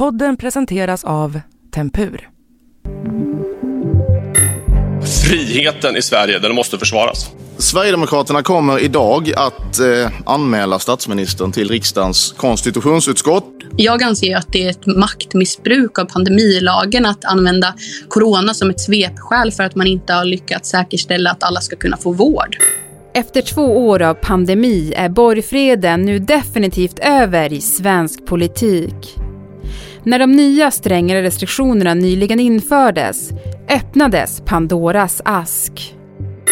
[0.00, 1.40] Podden presenteras av
[1.74, 2.28] Tempur.
[5.24, 7.30] Friheten i Sverige, den måste försvaras.
[7.58, 13.44] Sverigedemokraterna kommer idag att eh, anmäla statsministern till riksdagens konstitutionsutskott.
[13.76, 17.74] Jag anser att det är ett maktmissbruk av pandemilagen att använda
[18.08, 21.96] corona som ett svepskäl för att man inte har lyckats säkerställa att alla ska kunna
[21.96, 22.56] få vård.
[23.14, 29.20] Efter två år av pandemi är borgfreden nu definitivt över i svensk politik.
[30.04, 33.30] När de nya strängare restriktionerna nyligen infördes
[33.68, 35.94] öppnades Pandoras ask.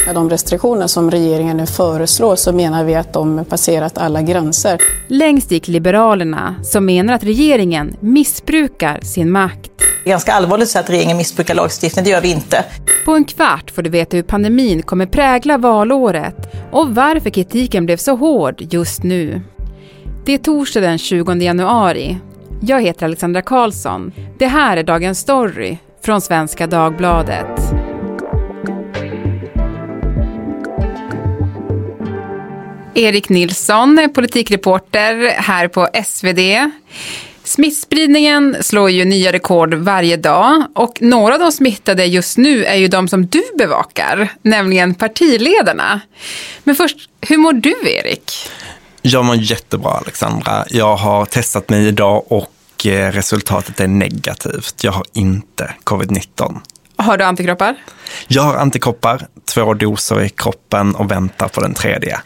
[0.06, 4.78] Med de restriktioner som regeringen nu föreslår så menar vi att de passerat alla gränser.
[5.08, 9.70] Längst gick Liberalerna som menar att regeringen missbrukar sin makt.
[10.04, 12.64] Det är ganska allvarligt så att regeringen missbrukar lagstiftningen, det gör vi inte.
[13.04, 16.36] På en kvart får du veta hur pandemin kommer prägla valåret
[16.72, 19.40] och varför kritiken blev så hård just nu.
[20.24, 22.18] Det är torsdag den 20 januari.
[22.60, 24.12] Jag heter Alexandra Karlsson.
[24.38, 27.60] Det här är Dagens Story från Svenska Dagbladet.
[32.94, 36.38] Erik Nilsson, politikreporter här på SvD.
[37.44, 42.76] Smittspridningen slår ju nya rekord varje dag och några av de smittade just nu är
[42.76, 46.00] ju de som du bevakar, nämligen partiledarna.
[46.64, 48.32] Men först, hur mår du Erik?
[49.02, 50.64] Jag mår jättebra Alexandra.
[50.70, 54.84] Jag har testat mig idag och eh, resultatet är negativt.
[54.84, 56.60] Jag har inte covid-19.
[56.96, 57.74] Har du antikroppar?
[58.28, 62.20] Jag har antikroppar, två doser i kroppen och väntar på den tredje.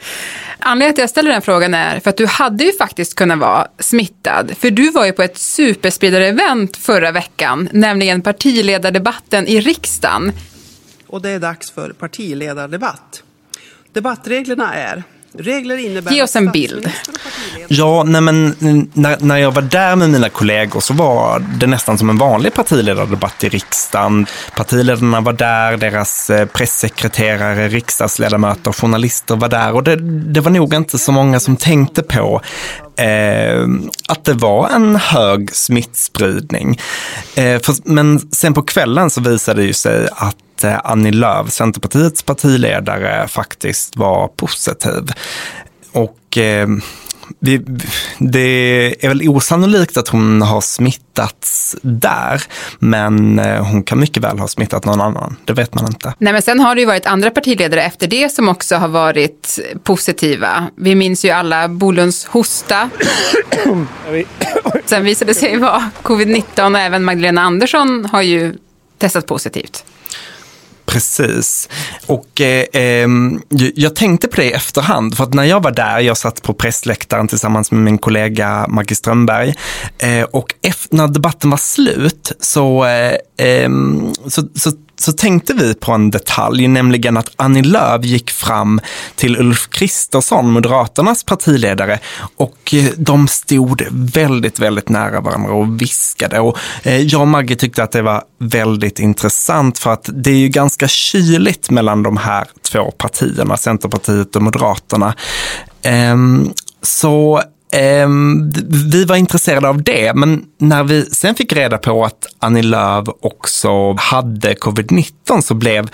[0.58, 3.38] Anledningen till att jag ställer den frågan är för att du hade ju faktiskt kunnat
[3.38, 4.56] vara smittad.
[4.58, 10.32] För du var ju på ett superspridare-event förra veckan, nämligen partiledardebatten i riksdagen.
[11.06, 13.22] Och det är dags för partiledardebatt.
[13.92, 15.02] Debattreglerna är
[15.38, 16.90] Regler innebär Ge oss en bild.
[17.68, 18.56] Ja, nej men
[18.92, 22.54] när, när jag var där med mina kollegor så var det nästan som en vanlig
[22.54, 24.26] partiledardebatt i riksdagen.
[24.56, 29.96] Partiledarna var där, deras eh, pressekreterare, riksdagsledamöter, journalister var där och det,
[30.32, 32.40] det var nog inte så många som tänkte på
[32.96, 33.66] eh,
[34.08, 36.80] att det var en hög smittspridning.
[37.34, 41.50] Eh, för, men sen på kvällen så visade det ju sig att eh, Annie Lööf,
[41.50, 45.10] Centerpartiets partiledare, faktiskt var positiv.
[45.92, 46.68] Och eh,
[48.18, 52.42] det är väl osannolikt att hon har smittats där,
[52.78, 55.36] men eh, hon kan mycket väl ha smittat någon annan.
[55.44, 56.14] Det vet man inte.
[56.18, 59.58] Nej, men sen har det ju varit andra partiledare efter det som också har varit
[59.82, 60.66] positiva.
[60.76, 62.90] Vi minns ju alla Bolunds hosta.
[64.84, 68.54] Sen visade det sig vara covid-19 och även Magdalena Andersson har ju
[68.98, 69.84] testat positivt.
[70.86, 71.68] Precis.
[72.06, 73.42] Och eh, ehm,
[73.74, 76.54] jag tänkte på det i efterhand, för att när jag var där, jag satt på
[76.54, 79.54] pressläktaren tillsammans med min kollega Maggie Strömberg,
[79.98, 84.72] eh, och efter, när debatten var slut så, eh, Ehm, så, så
[85.02, 88.80] så tänkte vi på en detalj, nämligen att Annie Lööf gick fram
[89.14, 91.98] till Ulf Kristersson, Moderaternas partiledare,
[92.36, 96.40] och eh, de stod väldigt, väldigt nära varandra och viskade.
[96.40, 100.38] Och eh, jag och Maggie tyckte att det var väldigt intressant för att det är
[100.38, 105.14] ju ganska kyligt mellan de här två partierna, Centerpartiet och Moderaterna.
[105.82, 108.50] Ehm, så Ehm,
[108.92, 113.08] vi var intresserade av det, men när vi sen fick reda på att Annie Lööf
[113.20, 115.90] också hade covid-19 så blev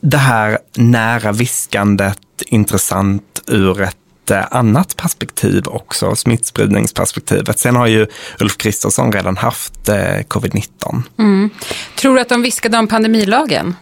[0.00, 7.58] det här nära viskandet intressant ur ett eh, annat perspektiv också, smittspridningsperspektivet.
[7.58, 8.06] Sen har ju
[8.40, 9.94] Ulf Kristersson redan haft eh,
[10.28, 11.02] covid-19.
[11.18, 11.50] Mm.
[11.96, 13.74] Tror du att de viskade om pandemilagen?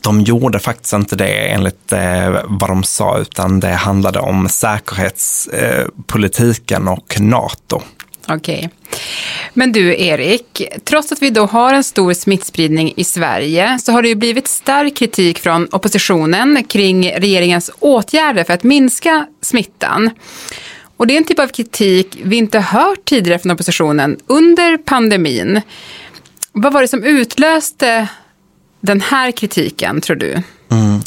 [0.00, 6.86] De gjorde faktiskt inte det enligt eh, vad de sa, utan det handlade om säkerhetspolitiken
[6.86, 7.82] eh, och NATO.
[8.28, 8.56] Okej.
[8.56, 8.68] Okay.
[9.54, 14.02] Men du Erik, trots att vi då har en stor smittspridning i Sverige så har
[14.02, 20.10] det ju blivit stark kritik från oppositionen kring regeringens åtgärder för att minska smittan.
[20.96, 25.60] Och det är en typ av kritik vi inte hört tidigare från oppositionen under pandemin.
[26.52, 28.08] Vad var det som utlöste
[28.80, 30.42] den här kritiken, tror du?
[30.70, 31.00] Mm.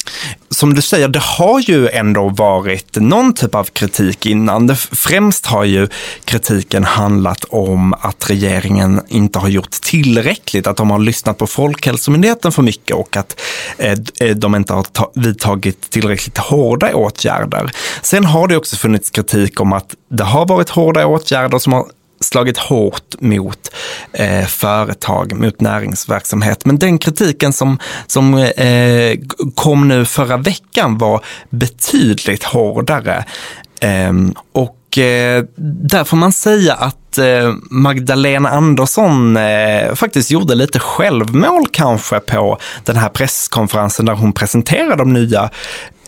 [0.50, 4.66] Som du säger, det har ju ändå varit någon typ av kritik innan.
[4.66, 5.88] Det främst har ju
[6.24, 12.52] kritiken handlat om att regeringen inte har gjort tillräckligt, att de har lyssnat på Folkhälsomyndigheten
[12.52, 13.40] för mycket och att
[13.78, 14.84] eh, eh de inte har
[15.20, 17.70] vidtagit tillräckligt hårda åtgärder.
[18.02, 21.86] Sen har det också funnits kritik om att det har varit hårda åtgärder som har
[22.20, 23.70] slagit hårt mot
[24.12, 26.64] eh, företag, mot näringsverksamhet.
[26.64, 29.18] Men den kritiken som, som eh,
[29.54, 33.24] kom nu förra veckan var betydligt hårdare.
[33.80, 34.12] Eh,
[34.52, 35.44] och eh,
[35.90, 42.58] där får man säga att eh, Magdalena Andersson eh, faktiskt gjorde lite självmål kanske på
[42.84, 45.50] den här presskonferensen där hon presenterade de nya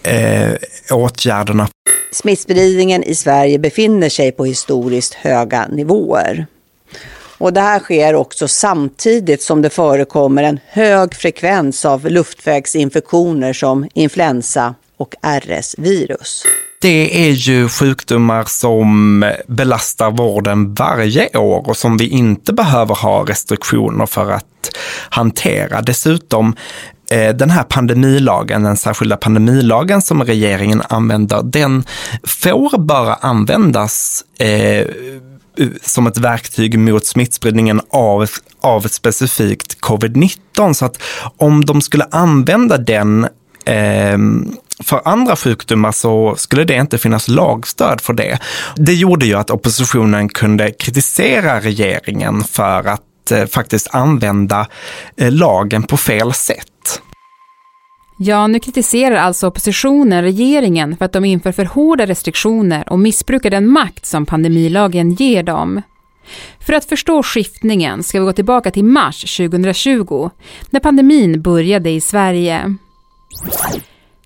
[0.02, 0.52] eh,
[0.90, 1.68] åtgärderna.
[2.12, 6.46] Smittspridningen i Sverige befinner sig på historiskt höga nivåer.
[7.38, 13.88] Och det här sker också samtidigt som det förekommer en hög frekvens av luftvägsinfektioner som
[13.94, 16.42] influensa och RS-virus.
[16.80, 23.24] Det är ju sjukdomar som belastar vården varje år och som vi inte behöver ha
[23.24, 24.76] restriktioner för att
[25.10, 25.82] hantera.
[25.82, 26.56] Dessutom
[27.12, 31.84] Eh, den här pandemilagen, den särskilda pandemilagen som regeringen använder, den
[32.26, 34.86] får bara användas eh,
[35.82, 38.26] som ett verktyg mot smittspridningen av,
[38.60, 40.72] av ett specifikt covid-19.
[40.72, 41.02] Så att
[41.36, 43.24] om de skulle använda den
[43.64, 44.18] eh,
[44.82, 48.38] för andra sjukdomar så skulle det inte finnas lagstöd för det.
[48.76, 54.66] Det gjorde ju att oppositionen kunde kritisera regeringen för att eh, faktiskt använda
[55.16, 56.66] eh, lagen på fel sätt.
[58.24, 63.50] Ja, nu kritiserar alltså oppositionen regeringen för att de inför för hårda restriktioner och missbrukar
[63.50, 65.82] den makt som pandemilagen ger dem.
[66.66, 70.30] För att förstå skiftningen ska vi gå tillbaka till mars 2020,
[70.70, 72.76] när pandemin började i Sverige.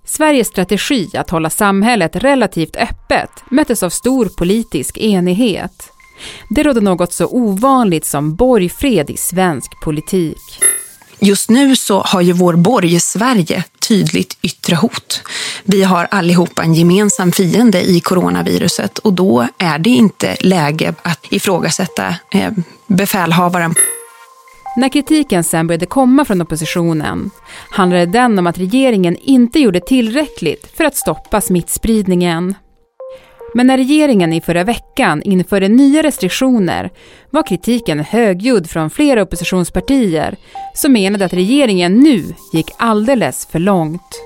[0.05, 5.93] Sveriges strategi att hålla samhället relativt öppet möttes av stor politisk enighet.
[6.51, 10.61] Det rådde något så ovanligt som borgfred i svensk politik.
[11.19, 15.23] Just nu så har ju vår borg Sverige tydligt yttre hot.
[15.65, 21.21] Vi har allihopa en gemensam fiende i coronaviruset och då är det inte läge att
[21.31, 22.53] ifrågasätta eh,
[22.87, 23.75] befälhavaren.
[24.77, 27.31] När kritiken sen började komma från oppositionen
[27.71, 32.55] handlade den om att regeringen inte gjorde tillräckligt för att stoppa smittspridningen.
[33.57, 36.91] Men när regeringen i förra veckan införde nya restriktioner
[37.31, 40.37] var kritiken högljudd från flera oppositionspartier
[40.75, 44.23] som menade att regeringen nu gick alldeles för långt.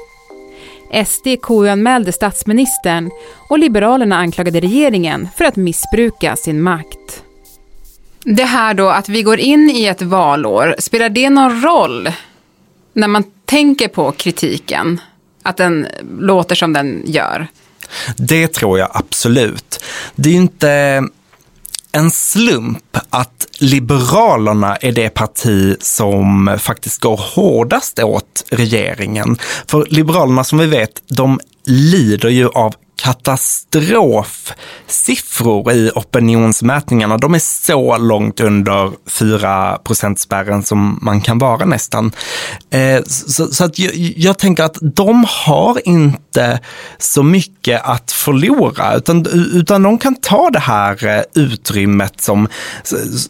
[1.06, 3.10] SD KU-anmälde statsministern
[3.48, 7.22] och Liberalerna anklagade regeringen för att missbruka sin makt.
[8.24, 12.08] Det här då att vi går in i ett valår, spelar det någon roll
[12.92, 15.00] när man tänker på kritiken?
[15.42, 15.86] Att den
[16.18, 17.48] låter som den gör?
[18.16, 19.84] Det tror jag absolut.
[20.14, 21.02] Det är ju inte
[21.92, 29.36] en slump att Liberalerna är det parti som faktiskt går hårdast åt regeringen.
[29.66, 37.18] För Liberalerna som vi vet, de lider ju av katastrofsiffror i opinionsmätningarna.
[37.18, 39.78] De är så långt under 4
[40.16, 42.12] spärren som man kan vara nästan.
[42.70, 46.60] Eh, så, så, att jag, jag, tänker att de har inte
[46.98, 52.48] så mycket att förlora, utan, utan de kan ta det här eh, utrymmet som,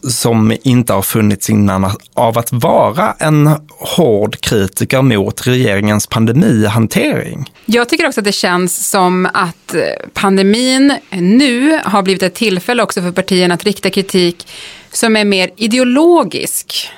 [0.09, 7.51] som inte har funnits innan av att vara en hård kritiker mot regeringens pandemihantering.
[7.65, 12.83] Jag tycker också att det känns som att att pandemin nu har blivit ett tillfälle
[12.83, 14.47] också för partierna att rikta kritik
[14.91, 16.89] som är mer ideologisk.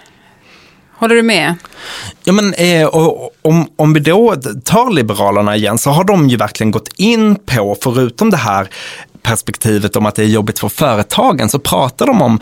[0.93, 1.55] Håller du med?
[2.23, 2.87] Ja, men eh,
[3.41, 4.35] om, om vi då
[4.65, 8.67] tar Liberalerna igen så har de ju verkligen gått in på, förutom det här
[9.21, 12.39] perspektivet om att det är jobbigt för företagen så pratar de om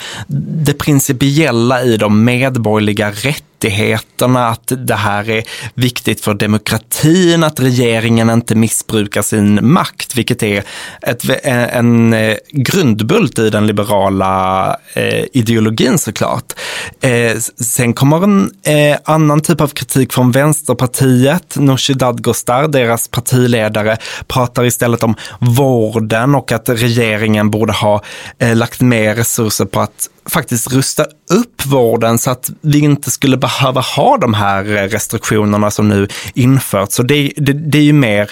[0.66, 7.60] det principiella i de medborgerliga rättigheterna rättigheterna, att det här är viktigt för demokratin, att
[7.60, 10.64] regeringen inte missbrukar sin makt, vilket är
[11.02, 16.54] ett, en eh, grundbult i den liberala eh, ideologin såklart.
[17.02, 21.56] Eh, sen kommer en eh, annan typ av kritik från Vänsterpartiet.
[21.56, 28.04] Nooshi Dadgostar, deras partiledare, pratar istället om vården och att regeringen borde ha
[28.40, 33.38] eh, lagt mer resurser på att faktiskt rusta upp vården så att vi inte skulle
[33.38, 36.96] behöva ha de här restriktionerna som nu införts.
[36.96, 38.32] Så det, det, det är ju mer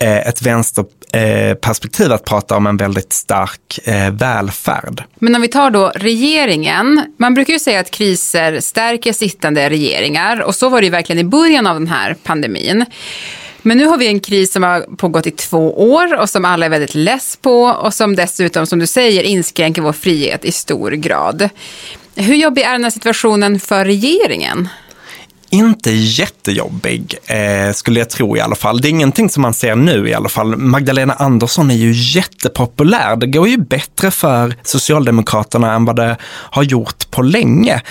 [0.00, 5.02] eh, ett vänsterperspektiv eh, att prata om en väldigt stark eh, välfärd.
[5.18, 10.40] Men om vi tar då regeringen, man brukar ju säga att kriser stärker sittande regeringar
[10.40, 12.84] och så var det ju verkligen i början av den här pandemin.
[13.62, 16.66] Men nu har vi en kris som har pågått i två år och som alla
[16.66, 20.90] är väldigt less på och som dessutom, som du säger, inskränker vår frihet i stor
[20.90, 21.48] grad.
[22.14, 24.68] Hur jobbig är den här situationen för regeringen?
[25.50, 28.80] inte jättejobbig, eh, skulle jag tro i alla fall.
[28.80, 30.56] Det är ingenting som man ser nu i alla fall.
[30.56, 33.16] Magdalena Andersson är ju jättepopulär.
[33.16, 37.82] Det går ju bättre för Socialdemokraterna än vad det har gjort på länge.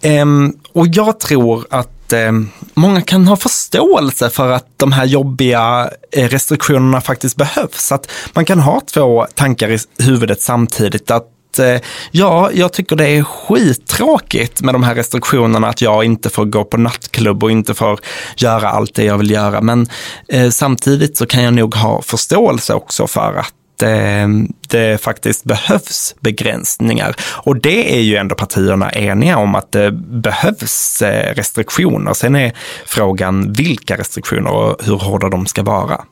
[0.00, 0.26] Eh,
[0.72, 2.32] och jag tror att att eh,
[2.74, 7.92] många kan ha förståelse för att de här jobbiga eh, restriktionerna faktiskt behövs.
[7.92, 11.10] Att man kan ha två tankar i huvudet samtidigt.
[11.10, 16.30] Att eh, Ja, jag tycker det är skittråkigt med de här restriktionerna, att jag inte
[16.30, 18.00] får gå på nattklubb och inte får
[18.36, 19.60] göra allt det jag vill göra.
[19.60, 19.86] Men
[20.28, 24.28] eh, samtidigt så kan jag nog ha förståelse också för att eh,
[24.68, 27.14] det faktiskt behövs begränsningar.
[27.44, 32.12] Och det är ju ändå partierna eniga om att det behövs eh, restriktioner.
[32.12, 32.52] Sen är
[32.86, 36.04] frågan vilka restriktioner och hur hårda de ska vara.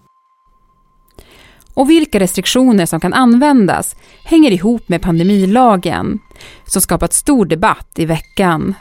[1.75, 6.19] Och vilka restriktioner som kan användas hänger ihop med pandemilagen,
[6.67, 8.75] som skapat stor debatt i veckan.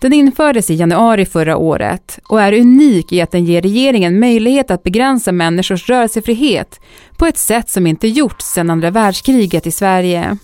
[0.00, 4.70] Den infördes i januari förra året och är unik i att den ger regeringen möjlighet
[4.70, 6.80] att begränsa människors rörelsefrihet
[7.18, 10.36] på ett sätt som inte gjorts sedan andra världskriget i Sverige.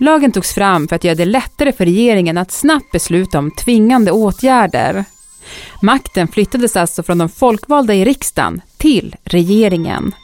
[0.00, 4.12] Lagen togs fram för att göra det lättare för regeringen att snabbt besluta om tvingande
[4.12, 5.04] åtgärder.
[5.82, 10.14] Makten flyttades alltså från de folkvalda i riksdagen till regeringen.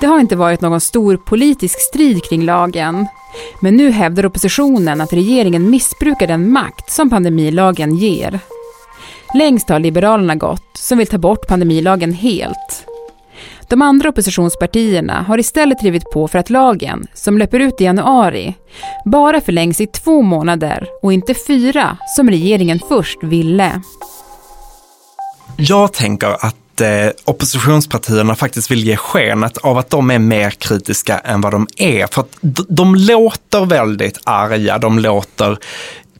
[0.00, 3.06] Det har inte varit någon stor politisk strid kring lagen.
[3.62, 8.40] Men nu hävdar oppositionen att regeringen missbrukar den makt som pandemilagen ger.
[9.34, 12.86] Längst har Liberalerna gått, som vill ta bort pandemilagen helt.
[13.68, 18.54] De andra oppositionspartierna har istället drivit på för att lagen, som löper ut i januari,
[19.04, 23.82] bara förlängs i två månader och inte fyra, som regeringen först ville.
[25.56, 31.18] Jag tänker att eh, oppositionspartierna faktiskt vill ge skenet av att de är mer kritiska
[31.18, 32.06] än vad de är.
[32.06, 32.36] För att
[32.68, 35.58] de låter väldigt arga, de låter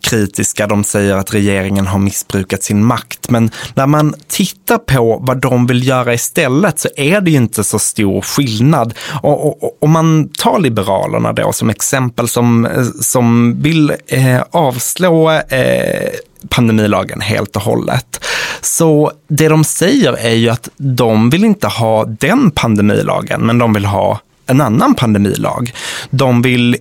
[0.02, 3.30] kritiska, de säger att regeringen har missbrukat sin makt.
[3.30, 7.64] Men när man tittar på vad de vill göra istället så är det ju inte
[7.64, 8.95] så stor skillnad.
[9.23, 12.69] Och, om man tar Liberalerna då som exempel som,
[13.00, 16.11] som vill eh, avslå eh,
[16.49, 18.25] pandemilagen helt och hållet.
[18.61, 23.73] Så det de säger är ju att de vill inte ha den pandemilagen, men de
[23.73, 25.73] vill ha en annan pandemilag.
[26.11, 26.76] De vill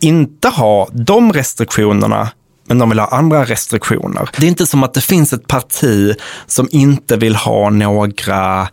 [0.00, 2.28] inte ha de restriktionerna
[2.68, 4.28] men de vill ha andra restriktioner.
[4.36, 6.14] Det är inte som att det finns ett parti
[6.46, 8.68] som inte vill ha några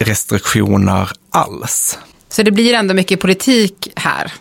[0.00, 1.98] restriktioner alls.
[2.28, 4.32] Så det blir ändå mycket politik här?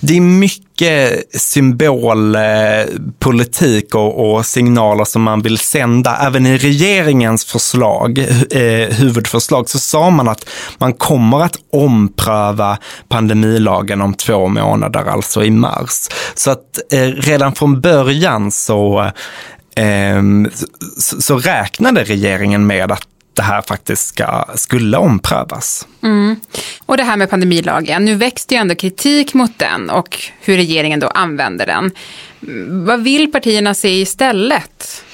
[0.00, 6.16] Det är mycket symbolpolitik eh, och, och, signaler som man vill sända.
[6.16, 8.18] Även i regeringens förslag,
[8.50, 12.78] eh, huvudförslag, så sa man att man kommer att ompröva
[13.08, 16.08] pandemilagen om två månader, alltså i mars.
[16.34, 19.10] Så att eh, redan från början så,
[19.76, 20.22] eh,
[20.98, 23.02] så, så räknade regeringen med att
[23.36, 25.86] det här faktiskt ska, skulle omprövas.
[26.02, 26.36] Mm.
[26.86, 31.00] Och det här med pandemilagen, nu växte ju ändå kritik mot den och hur regeringen
[31.00, 31.90] då använder den.
[32.86, 35.04] Vad vill partierna se istället?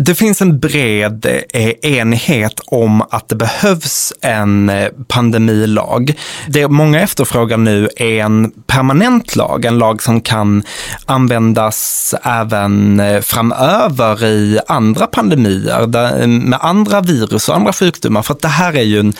[0.00, 6.14] Det finns en bred eh, enighet om att det behövs en eh, pandemilag.
[6.48, 10.62] Det många efterfrågar nu är en permanent lag, en lag som kan
[11.06, 18.22] användas även eh, framöver i andra pandemier, med andra virus och andra sjukdomar.
[18.22, 19.14] För att det här är ju en,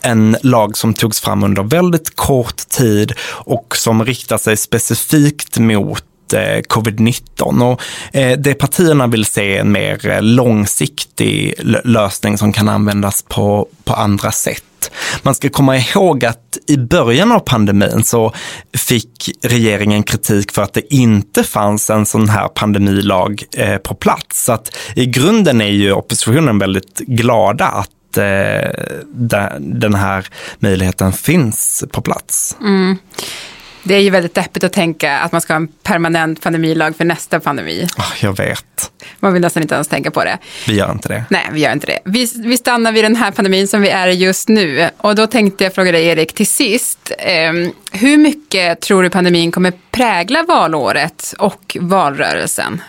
[0.00, 6.04] en lag som togs fram under väldigt kort tid och som riktar sig specifikt mot
[6.32, 7.72] Eh, covid-19.
[7.72, 7.82] Och
[8.16, 13.68] eh, det partierna vill se är en mer eh, långsiktig lösning som kan användas på,
[13.84, 14.64] på andra sätt.
[15.22, 18.32] Man ska komma ihåg att i början av pandemin så
[18.76, 23.44] fick regeringen kritik för att det inte fanns en sån här pandemilag
[23.82, 24.44] på plats.
[24.44, 27.90] Så att i grunden är ju oppositionen väldigt glada att
[29.58, 30.26] den här
[30.58, 32.56] möjligheten finns på plats.
[32.60, 32.98] Mm.
[33.82, 37.04] Det är ju väldigt deppigt att tänka att man ska ha en permanent pandemilag för
[37.04, 37.88] nästa pandemi.
[37.98, 38.90] Oh, jag vet.
[39.20, 40.38] Man vill nästan inte ens tänka på det.
[40.68, 41.24] Vi gör inte det.
[41.30, 41.98] Nej, vi gör inte det.
[42.04, 44.90] Vi, vi stannar vid den här pandemin som vi är i just nu.
[44.96, 47.12] Och då tänkte jag fråga dig, Erik, till sist.
[47.18, 47.52] Eh,
[47.92, 52.82] hur mycket tror du pandemin kommer prägla valåret och valrörelsen?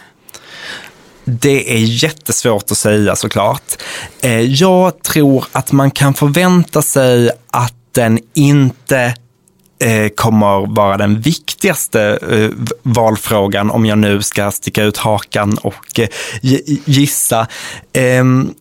[1.26, 3.84] Det är jättesvårt att säga såklart.
[4.22, 9.16] Eh, jag tror att man kan förvänta sig att den inte
[9.84, 12.50] Eh, kommer vara den viktigaste eh,
[12.84, 16.08] valfrågan om jag nu ska sticka ut hakan och eh,
[16.86, 17.48] gissa.
[17.94, 18.54] Ehm,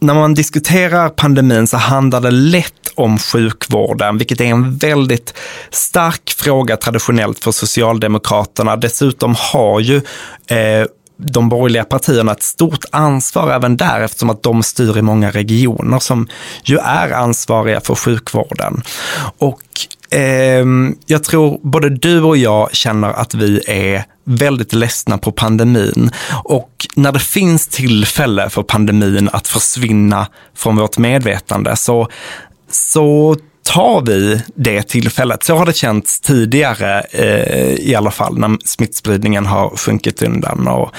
[0.00, 5.34] när man diskuterar pandemin så handlar det lätt om sjukvården, vilket är en väldigt
[5.70, 8.76] stark fråga traditionellt för Socialdemokraterna.
[8.76, 9.96] Dessutom har ju
[10.46, 15.30] eh, de borgerliga partierna ett stort ansvar även där eftersom att de styr i många
[15.30, 16.28] regioner som
[16.64, 18.82] ju är ansvariga för sjukvården.
[19.38, 19.60] Och
[20.10, 20.64] eh,
[21.06, 26.10] jag tror både du och jag känner att vi är väldigt ledsna på pandemin.
[26.44, 30.26] Och när det finns tillfälle för pandemin att försvinna
[30.56, 32.08] från vårt medvetande så,
[32.70, 35.42] så tar vi det tillfället.
[35.42, 40.92] Så har det känts tidigare eh, i alla fall när smittspridningen har sjunkit undan och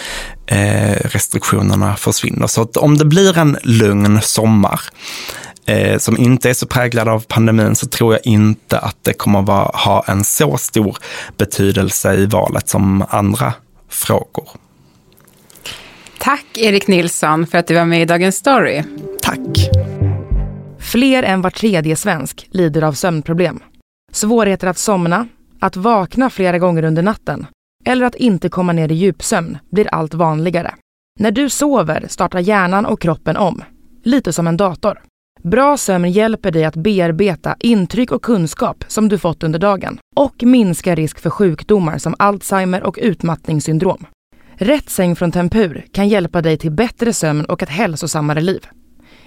[0.47, 2.47] eh, restriktionerna försvinner.
[2.47, 4.81] Så att om det blir en lugn sommar
[5.65, 9.41] eh, som inte är så präglad av pandemin så tror jag inte att det kommer
[9.41, 10.97] vara, ha en så stor
[11.37, 13.53] betydelse i valet som andra
[13.89, 14.49] frågor.
[16.19, 18.83] Tack Erik Nilsson för att du var med i Dagens Story.
[19.21, 19.69] Tack.
[20.79, 23.59] Fler än var tredje svensk lider av sömnproblem.
[24.11, 25.27] Svårigheter att somna,
[25.59, 27.47] att vakna flera gånger under natten
[27.85, 30.73] eller att inte komma ner i djupsömn blir allt vanligare.
[31.19, 33.63] När du sover startar hjärnan och kroppen om,
[34.03, 35.01] lite som en dator.
[35.43, 40.43] Bra sömn hjälper dig att bearbeta intryck och kunskap som du fått under dagen och
[40.43, 44.05] minska risk för sjukdomar som Alzheimer och utmattningssyndrom.
[44.55, 48.67] Rätt säng från Tempur kan hjälpa dig till bättre sömn och ett hälsosammare liv.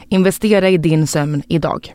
[0.08, 1.94] Investera i din sömn idag.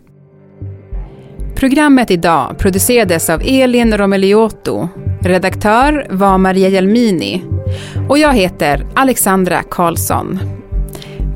[1.56, 4.88] Programmet idag producerades av Elin Romeliotto.
[5.22, 7.44] Redaktör var Maria Jelmini.
[8.10, 10.59] Och jag heter Alexandra Karlsson.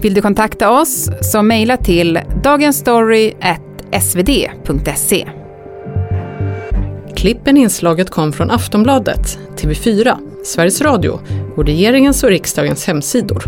[0.03, 5.27] Vill du kontakta oss så mejla till dagensstory.svd.se.
[7.15, 11.19] Klippen inslaget kom från Aftonbladet, TV4, Sveriges Radio
[11.55, 13.43] och regeringens och riksdagens hemsidor.